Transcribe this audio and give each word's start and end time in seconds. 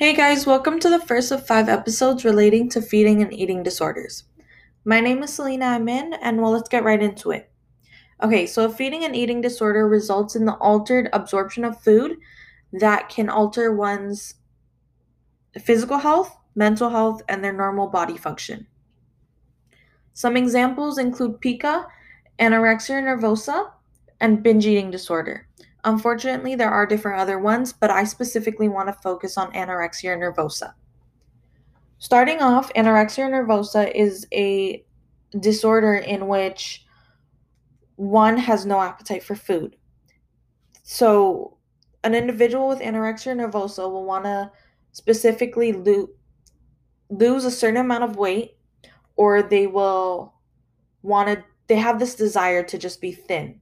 Hey 0.00 0.14
guys, 0.14 0.46
welcome 0.46 0.78
to 0.78 0.88
the 0.88 0.98
first 0.98 1.30
of 1.30 1.46
five 1.46 1.68
episodes 1.68 2.24
relating 2.24 2.70
to 2.70 2.80
feeding 2.80 3.20
and 3.20 3.34
eating 3.34 3.62
disorders. 3.62 4.24
My 4.82 4.98
name 4.98 5.22
is 5.22 5.34
Selena 5.34 5.66
Amin, 5.66 6.14
and 6.14 6.40
well, 6.40 6.52
let's 6.52 6.70
get 6.70 6.84
right 6.84 7.02
into 7.02 7.32
it. 7.32 7.50
Okay, 8.22 8.46
so 8.46 8.64
a 8.64 8.70
feeding 8.70 9.04
and 9.04 9.14
eating 9.14 9.42
disorder 9.42 9.86
results 9.86 10.34
in 10.34 10.46
the 10.46 10.54
altered 10.54 11.10
absorption 11.12 11.66
of 11.66 11.82
food 11.82 12.16
that 12.72 13.10
can 13.10 13.28
alter 13.28 13.74
one's 13.74 14.36
physical 15.60 15.98
health, 15.98 16.34
mental 16.54 16.88
health, 16.88 17.20
and 17.28 17.44
their 17.44 17.52
normal 17.52 17.86
body 17.86 18.16
function. 18.16 18.66
Some 20.14 20.34
examples 20.34 20.96
include 20.96 21.42
pica, 21.42 21.86
anorexia 22.38 23.02
nervosa, 23.02 23.72
and 24.18 24.42
binge 24.42 24.64
eating 24.64 24.90
disorder. 24.90 25.46
Unfortunately, 25.84 26.54
there 26.54 26.70
are 26.70 26.86
different 26.86 27.20
other 27.20 27.38
ones, 27.38 27.72
but 27.72 27.90
I 27.90 28.04
specifically 28.04 28.68
want 28.68 28.88
to 28.88 28.92
focus 28.92 29.38
on 29.38 29.52
anorexia 29.52 30.16
nervosa. 30.16 30.74
Starting 31.98 32.40
off, 32.40 32.72
anorexia 32.74 33.28
nervosa 33.28 33.90
is 33.94 34.26
a 34.32 34.84
disorder 35.38 35.94
in 35.94 36.26
which 36.26 36.84
one 37.96 38.36
has 38.36 38.66
no 38.66 38.80
appetite 38.80 39.22
for 39.22 39.34
food. 39.34 39.76
So, 40.82 41.58
an 42.02 42.14
individual 42.14 42.68
with 42.68 42.80
anorexia 42.80 43.36
nervosa 43.36 43.90
will 43.90 44.04
want 44.04 44.24
to 44.24 44.50
specifically 44.92 45.72
lo- 45.72 46.08
lose 47.10 47.44
a 47.44 47.50
certain 47.50 47.80
amount 47.80 48.04
of 48.04 48.16
weight, 48.16 48.56
or 49.16 49.42
they 49.42 49.66
will 49.66 50.34
want 51.02 51.28
to, 51.28 51.44
they 51.68 51.76
have 51.76 51.98
this 51.98 52.14
desire 52.14 52.62
to 52.64 52.78
just 52.78 53.00
be 53.00 53.12
thin. 53.12 53.60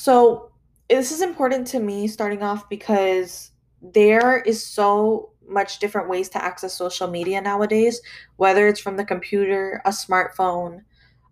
So, 0.00 0.52
this 0.88 1.10
is 1.10 1.22
important 1.22 1.66
to 1.68 1.80
me 1.80 2.06
starting 2.06 2.40
off 2.40 2.68
because 2.68 3.50
there 3.82 4.38
is 4.42 4.64
so 4.64 5.32
much 5.48 5.80
different 5.80 6.08
ways 6.08 6.28
to 6.28 6.42
access 6.42 6.72
social 6.72 7.08
media 7.08 7.40
nowadays, 7.40 8.00
whether 8.36 8.68
it's 8.68 8.78
from 8.78 8.96
the 8.96 9.04
computer, 9.04 9.82
a 9.84 9.90
smartphone, 9.90 10.82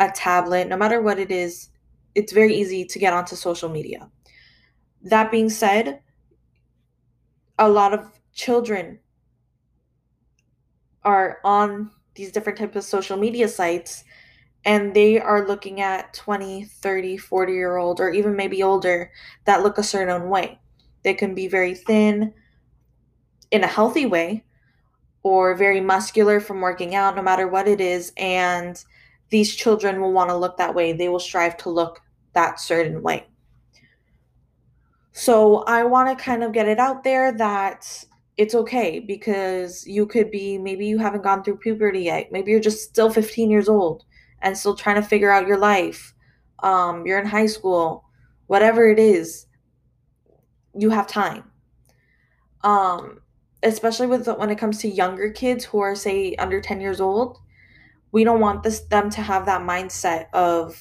a 0.00 0.10
tablet, 0.10 0.66
no 0.66 0.76
matter 0.76 1.00
what 1.00 1.20
it 1.20 1.30
is, 1.30 1.68
it's 2.16 2.32
very 2.32 2.52
easy 2.52 2.84
to 2.84 2.98
get 2.98 3.12
onto 3.12 3.36
social 3.36 3.68
media. 3.68 4.10
That 5.02 5.30
being 5.30 5.50
said, 5.50 6.00
a 7.60 7.68
lot 7.68 7.94
of 7.94 8.10
children 8.32 8.98
are 11.04 11.38
on 11.44 11.92
these 12.16 12.32
different 12.32 12.58
types 12.58 12.74
of 12.74 12.82
social 12.82 13.16
media 13.16 13.46
sites 13.46 14.02
and 14.68 14.92
they 14.92 15.18
are 15.18 15.48
looking 15.48 15.80
at 15.80 16.12
20, 16.12 16.64
30, 16.64 17.16
40 17.16 17.52
year 17.54 17.78
old 17.78 18.00
or 18.00 18.10
even 18.10 18.36
maybe 18.36 18.62
older 18.62 19.10
that 19.46 19.62
look 19.62 19.78
a 19.78 19.82
certain 19.82 20.28
way. 20.28 20.60
They 21.04 21.14
can 21.14 21.34
be 21.34 21.48
very 21.48 21.74
thin 21.74 22.34
in 23.50 23.64
a 23.64 23.66
healthy 23.66 24.04
way 24.04 24.44
or 25.22 25.54
very 25.54 25.80
muscular 25.80 26.38
from 26.38 26.60
working 26.60 26.94
out, 26.94 27.16
no 27.16 27.22
matter 27.22 27.48
what 27.48 27.66
it 27.66 27.80
is. 27.80 28.12
And 28.18 28.84
these 29.30 29.56
children 29.56 30.02
will 30.02 30.12
want 30.12 30.28
to 30.28 30.36
look 30.36 30.58
that 30.58 30.74
way. 30.74 30.92
They 30.92 31.08
will 31.08 31.18
strive 31.18 31.56
to 31.58 31.70
look 31.70 32.02
that 32.34 32.60
certain 32.60 33.02
way. 33.02 33.26
So 35.12 35.62
I 35.62 35.84
want 35.84 36.16
to 36.16 36.22
kind 36.22 36.44
of 36.44 36.52
get 36.52 36.68
it 36.68 36.78
out 36.78 37.04
there 37.04 37.32
that 37.32 38.04
it's 38.36 38.54
okay 38.54 39.00
because 39.00 39.86
you 39.86 40.04
could 40.04 40.30
be 40.30 40.58
maybe 40.58 40.84
you 40.84 40.98
haven't 40.98 41.22
gone 41.22 41.42
through 41.42 41.56
puberty 41.56 42.02
yet. 42.02 42.30
Maybe 42.30 42.50
you're 42.50 42.60
just 42.60 42.82
still 42.82 43.08
15 43.08 43.50
years 43.50 43.70
old 43.70 44.04
and 44.42 44.56
still 44.56 44.74
trying 44.74 44.96
to 44.96 45.08
figure 45.08 45.30
out 45.30 45.46
your 45.46 45.58
life. 45.58 46.14
Um, 46.60 47.06
you're 47.06 47.18
in 47.18 47.26
high 47.26 47.46
school, 47.46 48.04
whatever 48.46 48.88
it 48.88 48.98
is, 48.98 49.46
you 50.74 50.90
have 50.90 51.06
time. 51.06 51.44
Um, 52.62 53.20
especially 53.62 54.06
with 54.06 54.26
when 54.26 54.50
it 54.50 54.58
comes 54.58 54.78
to 54.78 54.88
younger 54.88 55.30
kids 55.30 55.64
who 55.64 55.80
are 55.80 55.94
say 55.94 56.34
under 56.36 56.60
10 56.60 56.80
years 56.80 57.00
old, 57.00 57.38
we 58.12 58.24
don't 58.24 58.40
want 58.40 58.62
this 58.62 58.80
them 58.80 59.10
to 59.10 59.22
have 59.22 59.46
that 59.46 59.62
mindset 59.62 60.26
of 60.32 60.80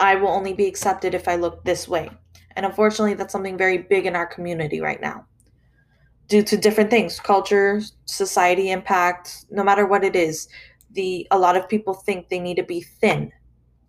I 0.00 0.14
will 0.14 0.28
only 0.28 0.52
be 0.52 0.66
accepted 0.66 1.14
if 1.14 1.26
I 1.26 1.36
look 1.36 1.64
this 1.64 1.88
way. 1.88 2.10
And 2.56 2.64
unfortunately, 2.64 3.14
that's 3.14 3.32
something 3.32 3.58
very 3.58 3.78
big 3.78 4.06
in 4.06 4.16
our 4.16 4.26
community 4.26 4.80
right 4.80 5.00
now. 5.00 5.26
Due 6.28 6.42
to 6.42 6.56
different 6.56 6.90
things, 6.90 7.18
culture, 7.18 7.80
society 8.04 8.70
impact, 8.70 9.46
no 9.50 9.64
matter 9.64 9.86
what 9.86 10.04
it 10.04 10.14
is, 10.14 10.48
the 10.92 11.26
a 11.30 11.38
lot 11.38 11.56
of 11.56 11.68
people 11.68 11.94
think 11.94 12.28
they 12.28 12.40
need 12.40 12.56
to 12.56 12.62
be 12.62 12.80
thin. 12.80 13.32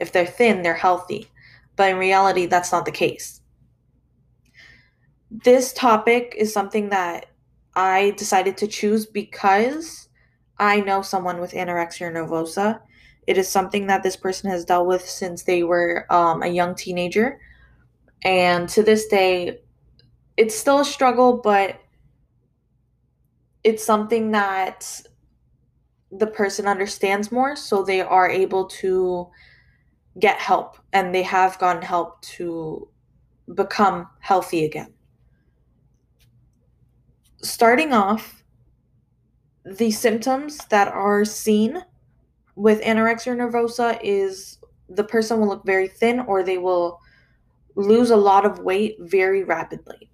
If 0.00 0.12
they're 0.12 0.26
thin, 0.26 0.62
they're 0.62 0.74
healthy. 0.74 1.30
But 1.76 1.90
in 1.90 1.96
reality, 1.96 2.46
that's 2.46 2.72
not 2.72 2.84
the 2.84 2.92
case. 2.92 3.40
This 5.30 5.72
topic 5.72 6.34
is 6.36 6.52
something 6.52 6.88
that 6.88 7.26
I 7.74 8.14
decided 8.16 8.56
to 8.58 8.66
choose 8.66 9.06
because 9.06 10.08
I 10.58 10.80
know 10.80 11.02
someone 11.02 11.40
with 11.40 11.52
anorexia 11.52 12.12
nervosa. 12.12 12.80
It 13.26 13.38
is 13.38 13.48
something 13.48 13.86
that 13.86 14.02
this 14.02 14.16
person 14.16 14.50
has 14.50 14.64
dealt 14.64 14.86
with 14.86 15.06
since 15.08 15.42
they 15.44 15.62
were 15.62 16.06
um, 16.10 16.42
a 16.42 16.48
young 16.48 16.74
teenager. 16.74 17.40
And 18.24 18.68
to 18.70 18.82
this 18.82 19.06
day, 19.06 19.60
it's 20.36 20.54
still 20.54 20.80
a 20.80 20.84
struggle, 20.84 21.36
but 21.36 21.78
it's 23.62 23.84
something 23.84 24.32
that 24.32 25.02
the 26.10 26.26
person 26.26 26.66
understands 26.66 27.30
more 27.30 27.54
so 27.54 27.82
they 27.82 28.00
are 28.00 28.28
able 28.28 28.66
to 28.66 29.28
get 30.18 30.38
help 30.38 30.78
and 30.92 31.14
they 31.14 31.22
have 31.22 31.58
gotten 31.58 31.82
help 31.82 32.20
to 32.22 32.88
become 33.54 34.08
healthy 34.20 34.64
again. 34.64 34.92
Starting 37.42 37.92
off, 37.92 38.42
the 39.64 39.90
symptoms 39.90 40.58
that 40.70 40.88
are 40.88 41.24
seen 41.24 41.82
with 42.56 42.80
anorexia 42.82 43.36
nervosa 43.36 43.98
is 44.02 44.58
the 44.88 45.04
person 45.04 45.38
will 45.38 45.48
look 45.48 45.64
very 45.64 45.86
thin 45.86 46.20
or 46.20 46.42
they 46.42 46.58
will 46.58 46.98
lose 47.76 48.10
a 48.10 48.16
lot 48.16 48.44
of 48.44 48.60
weight 48.60 48.96
very 48.98 49.44
rapidly. 49.44 50.10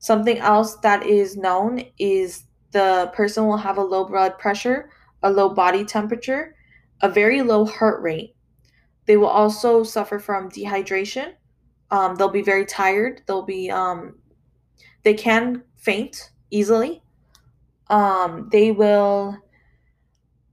Something 0.00 0.38
else 0.38 0.76
that 0.76 1.06
is 1.06 1.36
known 1.36 1.82
is 1.98 2.44
the 2.72 3.10
person 3.14 3.46
will 3.46 3.56
have 3.56 3.78
a 3.78 3.82
low 3.82 4.04
blood 4.04 4.38
pressure 4.38 4.90
a 5.22 5.30
low 5.30 5.48
body 5.50 5.84
temperature, 5.84 6.54
a 7.02 7.08
very 7.08 7.42
low 7.42 7.64
heart 7.64 8.02
rate. 8.02 8.34
They 9.06 9.16
will 9.16 9.26
also 9.26 9.82
suffer 9.82 10.18
from 10.18 10.50
dehydration. 10.50 11.34
Um, 11.90 12.14
they'll 12.14 12.28
be 12.28 12.42
very 12.42 12.64
tired. 12.64 13.22
They'll 13.26 13.42
be 13.42 13.70
um, 13.70 14.18
they 15.02 15.14
can 15.14 15.62
faint 15.76 16.30
easily. 16.50 17.02
Um, 17.88 18.48
they 18.52 18.70
will 18.70 19.36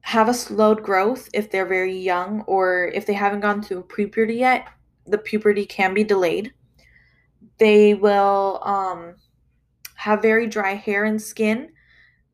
have 0.00 0.28
a 0.28 0.34
slowed 0.34 0.82
growth 0.82 1.28
if 1.32 1.50
they're 1.50 1.66
very 1.66 1.96
young 1.96 2.40
or 2.42 2.90
if 2.94 3.06
they 3.06 3.12
haven't 3.12 3.40
gone 3.40 3.62
through 3.62 3.82
puberty 3.84 4.34
yet. 4.34 4.66
The 5.06 5.18
puberty 5.18 5.66
can 5.66 5.94
be 5.94 6.02
delayed. 6.02 6.52
They 7.58 7.94
will 7.94 8.60
um, 8.64 9.14
have 9.94 10.22
very 10.22 10.46
dry 10.46 10.74
hair 10.74 11.04
and 11.04 11.20
skin. 11.20 11.70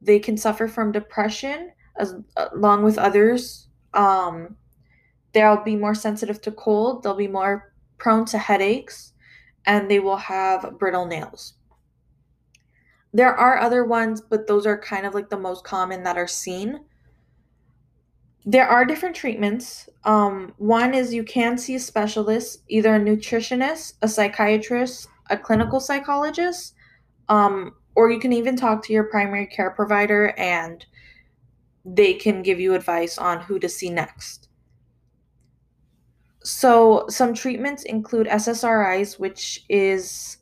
They 0.01 0.19
can 0.19 0.37
suffer 0.37 0.69
from 0.69 0.93
depression 0.93 1.73
as 1.99 2.15
along 2.53 2.85
with 2.85 2.99
others. 2.99 3.69
Um, 3.95 4.57
they'll 5.33 5.63
be 5.63 5.77
more 5.77 5.95
sensitive 5.95 6.41
to 6.43 6.53
cold. 6.53 7.03
They'll 7.03 7.15
be 7.15 7.29
more 7.29 7.73
prone 7.99 8.25
to 8.27 8.39
headaches, 8.39 9.13
and 9.65 9.91
they 9.91 9.99
will 9.99 10.17
have 10.17 10.79
brittle 10.79 11.07
nails. 11.07 11.55
There 13.13 13.35
are 13.35 13.59
other 13.59 13.85
ones, 13.85 14.21
but 14.21 14.47
those 14.47 14.67
are 14.67 14.79
kind 14.79 15.07
of 15.07 15.15
like 15.15 15.31
the 15.31 15.39
most 15.39 15.65
common 15.65 16.03
that 16.03 16.19
are 16.19 16.27
seen. 16.27 16.81
There 18.45 18.69
are 18.69 18.85
different 18.85 19.17
treatments. 19.17 19.89
Um, 20.05 20.53
one 20.59 20.95
is 20.95 21.15
you 21.15 21.25
can 21.25 21.59
see 21.59 21.75
a 21.77 21.81
specialist, 21.81 22.63
either 22.69 22.95
a 22.95 23.01
nutritionist, 23.01 23.95
a 24.03 24.09
psychiatrist, 24.09 25.09
a 25.31 25.37
clinical 25.37 25.81
psychologist, 25.81 26.75
um, 27.29 27.75
or 27.95 28.11
you 28.11 28.21
can 28.21 28.33
even 28.33 28.55
talk 28.55 28.85
to 28.85 28.93
your 28.93 29.05
primary 29.05 29.47
care 29.47 29.71
provider 29.71 30.35
and 30.39 30.85
they 31.87 32.13
can 32.15 32.43
give 32.43 32.59
you 32.59 32.75
advice 32.75 33.17
on 33.17 33.41
who 33.41 33.61
to 33.61 33.69
see 33.69 33.89
next. 33.89 34.49
So, 36.43 37.07
some 37.09 37.33
treatments 37.33 37.85
include 37.85 38.27
SSRIs, 38.27 39.19
which 39.19 39.65
is 39.69 40.39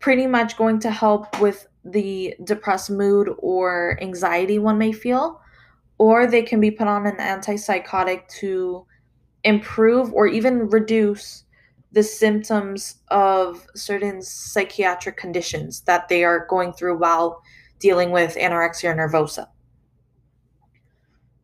pretty 0.00 0.26
much 0.26 0.56
going 0.56 0.80
to 0.80 0.90
help 0.90 1.40
with 1.40 1.66
the 1.84 2.34
depressed 2.44 2.90
mood 2.90 3.28
or 3.38 3.98
anxiety 4.00 4.58
one 4.58 4.78
may 4.78 4.92
feel, 4.92 5.40
or 5.98 6.26
they 6.26 6.42
can 6.42 6.60
be 6.60 6.70
put 6.70 6.86
on 6.86 7.06
an 7.06 7.16
antipsychotic 7.16 8.28
to 8.40 8.86
improve 9.44 10.12
or 10.12 10.26
even 10.26 10.68
reduce 10.68 11.44
the 11.92 12.02
symptoms 12.02 12.96
of 13.08 13.66
certain 13.74 14.20
psychiatric 14.22 15.16
conditions 15.16 15.80
that 15.82 16.08
they 16.08 16.22
are 16.22 16.46
going 16.46 16.72
through 16.72 16.98
while 16.98 17.42
dealing 17.78 18.10
with 18.10 18.36
anorexia 18.36 18.94
nervosa. 18.94 19.46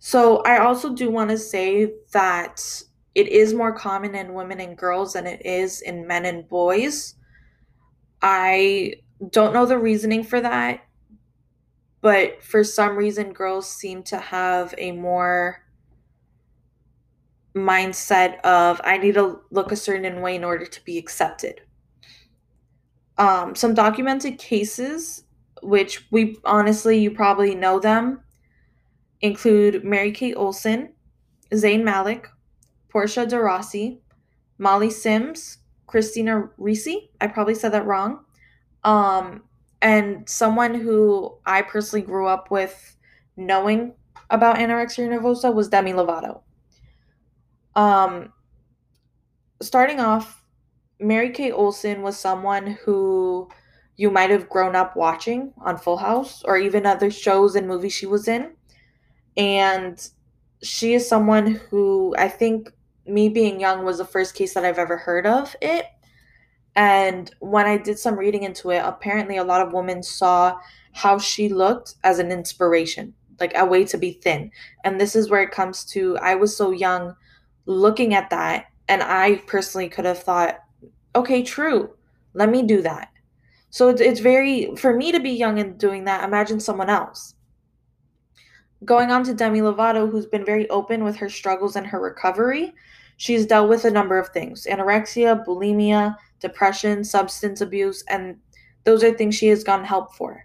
So 0.07 0.43
I 0.43 0.59
also 0.59 0.93
do 0.93 1.11
want 1.11 1.31
to 1.31 1.39
say 1.39 1.91
that 2.13 2.63
it 3.15 3.27
is 3.27 3.55
more 3.55 3.73
common 3.73 4.15
in 4.15 4.35
women 4.35 4.61
and 4.61 4.77
girls 4.77 5.15
than 5.15 5.27
it 5.27 5.41
is 5.47 5.81
in 5.81 6.07
men 6.07 6.27
and 6.27 6.47
boys. 6.47 7.15
I 8.21 8.97
Don't 9.31 9.55
know 9.55 9.65
the 9.65 9.79
reasoning 9.79 10.23
for 10.23 10.43
that, 10.43 10.85
but 12.03 12.45
for 12.45 12.63
some 12.63 12.97
reason, 12.97 13.33
girls 13.33 13.67
seem 13.71 14.03
to 14.03 14.19
have 14.19 14.75
a 14.77 14.93
more 14.93 15.65
mindset 17.57 18.43
of 18.43 18.83
I 18.85 18.99
need 18.99 19.15
to 19.15 19.41
look 19.51 19.73
a 19.73 19.77
certain 19.77 20.21
way 20.21 20.37
in 20.37 20.45
order 20.45 20.67
to 20.67 20.85
be 20.85 20.99
accepted. 20.99 21.63
Um, 23.17 23.55
some 23.55 23.73
documented 23.73 24.39
cases, 24.39 25.25
which 25.63 26.07
we 26.11 26.37
honestly, 26.45 26.99
you 26.99 27.11
probably 27.11 27.55
know 27.55 27.81
them, 27.81 28.24
include 29.25 29.83
Mary 29.83 30.13
Kate 30.13 30.37
Olsen, 30.37 30.91
Zayn 31.51 31.83
Malik, 31.83 32.29
Portia 32.91 33.25
de 33.25 33.39
Rossi, 33.39 34.03
Molly 34.59 34.91
Sims, 34.91 35.59
Christina 35.87 36.51
Ricci. 36.59 37.11
I 37.23 37.29
probably 37.29 37.55
said 37.55 37.73
that 37.73 37.87
wrong. 37.87 38.21
Um, 38.85 39.45
and 39.81 40.29
someone 40.29 40.75
who 40.75 41.39
I 41.47 41.63
personally 41.63 42.05
grew 42.05 42.27
up 42.27 42.51
with 42.51 42.99
knowing 43.35 43.95
about 44.29 44.57
anorexia 44.57 45.09
nervosa 45.09 45.55
was 45.55 45.69
Demi 45.69 45.95
Lovato. 45.95 46.43
Um, 47.75 48.31
starting 49.63 50.01
off, 50.01 50.45
Mary 51.01 51.31
Kate 51.31 51.53
Olsen 51.53 52.03
was 52.03 52.19
someone 52.19 52.77
who 52.85 53.49
you 53.97 54.11
might 54.11 54.29
have 54.29 54.51
grown 54.51 54.77
up 54.77 54.97
watching 54.97 55.55
on 55.63 55.79
Full 55.79 55.97
House 55.97 56.43
or 56.45 56.59
even 56.59 56.85
other 56.85 57.11
shows 57.11 57.57
and 57.57 57.67
movies 57.67 57.95
she 57.95 58.05
was 58.05 58.29
in. 58.29 58.51
And 59.37 60.09
she 60.63 60.95
is 60.95 61.09
someone 61.09 61.61
who 61.71 62.15
I 62.19 62.29
think 62.29 62.71
me 63.07 63.29
being 63.29 63.61
young 63.61 63.85
was 63.85 63.99
the 63.99 64.05
first 64.05 64.35
case 64.35 64.55
that 64.55 64.65
I've 64.65 64.79
ever 64.79 64.97
heard 64.97 65.27
of 65.27 65.55
it. 65.61 65.87
And 66.77 67.31
when 67.41 67.67
I 67.67 67.77
did 67.77 67.99
some 67.99 68.19
reading 68.19 68.43
into 68.43 68.71
it, 68.71 68.83
apparently 68.85 69.37
a 69.37 69.45
lot 69.45 69.61
of 69.61 69.73
women 69.73 70.03
saw 70.03 70.59
how 70.93 71.19
she 71.19 71.49
looked 71.49 71.95
as 72.03 72.19
an 72.19 72.33
inspiration, 72.33 73.15
like 73.41 73.53
a 73.57 73.65
way 73.65 73.85
to 73.85 73.99
be 73.99 74.13
thin. 74.13 74.51
And 74.85 75.01
this 75.01 75.15
is 75.15 75.31
where 75.31 75.43
it 75.43 75.51
comes 75.51 75.85
to 75.87 76.17
I 76.19 76.35
was 76.35 76.57
so 76.57 76.71
young 76.71 77.15
looking 77.67 78.15
at 78.15 78.31
that, 78.31 78.67
and 78.89 79.03
I 79.03 79.37
personally 79.47 79.89
could 79.89 80.05
have 80.05 80.23
thought, 80.23 80.61
okay, 81.15 81.43
true, 81.43 81.91
let 82.35 82.49
me 82.49 82.63
do 82.63 82.83
that. 82.83 83.09
So 83.71 83.89
it's, 83.89 84.21
very, 84.21 84.75
for 84.77 84.95
me 84.95 85.11
to 85.13 85.21
be 85.21 85.31
young 85.31 85.59
and 85.59 85.79
doing 85.79 86.05
that, 86.05 86.25
imagine 86.25 86.61
someone 86.61 86.91
else. 86.91 87.35
Going 88.85 89.11
on 89.11 89.25
to 89.25 89.35
Demi 89.35 89.61
Lovato, 89.61 90.11
who's 90.11 90.27
been 90.27 90.45
very 90.45 90.69
open 90.69 91.05
with 91.05 91.17
her 91.17 91.29
struggles 91.29 91.77
and 91.77 91.87
her 91.87 92.01
recovery. 92.01 92.75
She's 93.17 93.47
dealt 93.47 93.69
with 93.69 93.85
a 93.85 93.91
number 93.91 94.19
of 94.19 94.29
things 94.29 94.67
anorexia, 94.69 95.45
bulimia, 95.47 96.17
depression, 96.41 97.05
substance 97.05 97.61
abuse, 97.61 98.03
and 98.09 98.37
those 98.83 99.05
are 99.05 99.13
things 99.13 99.37
she 99.37 99.47
has 99.49 99.65
gotten 99.65 99.85
help 99.85 100.15
for. 100.15 100.45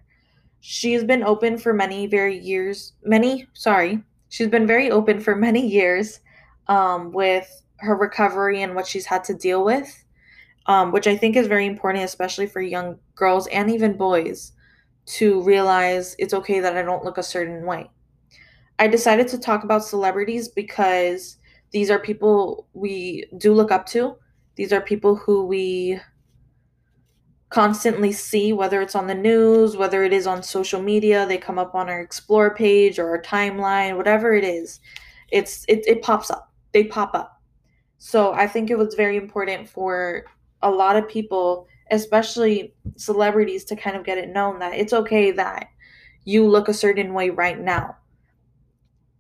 She 0.62 0.94
has 0.94 1.04
been 1.04 1.24
open 1.24 1.58
for 1.58 1.74
many, 1.74 2.06
very 2.06 2.38
years, 2.38 2.94
many, 3.04 3.48
sorry, 3.54 4.04
she's 4.30 4.48
been 4.48 4.68
very 4.68 4.92
open 4.92 5.20
for 5.20 5.36
many 5.36 5.66
years 5.66 6.20
um, 6.68 7.12
with 7.12 7.64
her 7.78 7.96
recovery 7.96 8.62
and 8.62 8.76
what 8.76 8.88
she's 8.88 9.06
had 9.06 9.24
to 9.26 9.34
deal 9.34 9.64
with, 9.64 10.04
um, 10.68 10.92
which 10.92 11.08
I 11.08 11.18
think 11.18 11.36
is 11.36 11.48
very 11.48 11.66
important, 11.66 12.04
especially 12.04 12.46
for 12.46 12.62
young 12.62 13.00
girls 13.16 13.48
and 13.48 13.72
even 13.72 13.98
boys, 13.98 14.52
to 15.06 15.42
realize 15.42 16.16
it's 16.20 16.34
okay 16.34 16.60
that 16.60 16.78
I 16.78 16.84
don't 16.84 17.04
look 17.04 17.18
a 17.18 17.24
certain 17.24 17.66
way. 17.66 17.90
I 18.80 18.88
decided 18.88 19.28
to 19.30 19.38
talk 19.38 19.66
about 19.66 19.84
celebrities 19.84 20.48
because 20.48 21.38
these 21.72 21.92
are 21.92 22.00
people 22.00 22.66
we 22.74 23.26
do 23.38 23.54
look 23.54 23.72
up 23.72 23.86
to. 23.88 24.16
These 24.56 24.72
are 24.72 24.80
people 24.80 25.16
who 25.16 25.46
we 25.46 26.00
constantly 27.50 28.14
see, 28.14 28.54
whether 28.54 28.82
it's 28.82 28.96
on 28.96 29.08
the 29.08 29.16
news, 29.16 29.76
whether 29.76 30.04
it 30.04 30.14
is 30.14 30.26
on 30.26 30.42
social 30.42 30.82
media, 30.82 31.26
they 31.26 31.38
come 31.38 31.60
up 31.60 31.76
on 31.76 31.90
our 31.90 32.00
explore 32.00 32.56
page 32.56 33.00
or 33.00 33.10
our 33.10 33.22
timeline, 33.22 33.98
whatever 33.98 34.34
it 34.34 34.46
is. 34.46 34.80
It's 35.30 35.66
it, 35.68 35.86
it 35.86 36.02
pops 36.02 36.32
up. 36.32 36.52
They 36.72 36.86
pop 36.86 37.14
up. 37.14 37.42
So 37.98 38.32
I 38.32 38.48
think 38.48 38.70
it 38.70 38.78
was 38.78 38.96
very 38.96 39.18
important 39.18 39.68
for 39.68 40.24
a 40.62 40.72
lot 40.72 40.96
of 40.96 41.10
people, 41.10 41.68
especially 41.92 42.74
celebrities, 42.96 43.66
to 43.66 43.76
kind 43.76 43.98
of 43.98 44.06
get 44.06 44.18
it 44.18 44.30
known 44.30 44.60
that 44.60 44.74
it's 44.76 44.94
okay 44.94 45.32
that 45.32 45.68
you 46.24 46.48
look 46.48 46.70
a 46.70 46.74
certain 46.74 47.14
way 47.14 47.30
right 47.30 47.60
now 47.60 47.98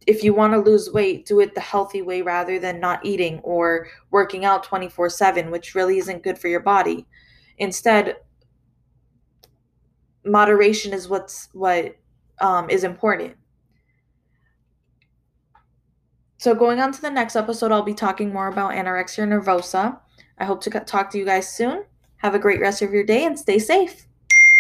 if 0.10 0.24
you 0.24 0.34
want 0.34 0.54
to 0.54 0.60
lose 0.60 0.92
weight, 0.92 1.28
do 1.28 1.40
it 1.40 1.54
the 1.54 1.62
healthy 1.62 2.02
way 2.02 2.24
rather 2.24 2.58
than 2.58 2.80
not 2.80 3.06
eating 3.06 3.40
or 3.44 3.88
working 4.10 4.44
out 4.44 4.64
24 4.64 5.08
7, 5.08 5.52
which 5.52 5.76
really 5.76 6.00
isn't 6.00 6.24
good 6.24 6.40
for 6.40 6.48
your 6.48 6.62
body. 6.62 7.06
Instead, 7.60 8.16
moderation 10.26 10.94
is 10.94 11.08
what's 11.08 11.50
what 11.54 11.96
um, 12.42 12.72
is 12.72 12.84
important. 12.84 13.36
So, 16.38 16.56
going 16.56 16.80
on 16.80 16.92
to 16.92 17.02
the 17.02 17.12
next 17.12 17.36
episode, 17.36 17.72
I'll 17.72 17.84
be 17.84 17.94
talking 17.94 18.34
more 18.34 18.48
about 18.48 18.72
anorexia 18.72 19.28
nervosa. 19.28 20.00
I 20.40 20.46
hope 20.46 20.62
to 20.62 20.72
talk 20.72 21.12
to 21.12 21.20
you 21.20 21.26
guys 21.26 21.48
soon. 21.48 21.84
Have 22.18 22.34
a 22.34 22.40
great 22.40 22.60
rest 22.60 22.82
of 22.82 22.92
your 22.92 23.04
day 23.04 23.26
and 23.26 23.38
stay 23.38 23.60
safe. 23.60 24.09